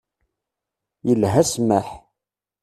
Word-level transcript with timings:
Yelha 1.07 1.43
ssmaḥ. 1.49 1.87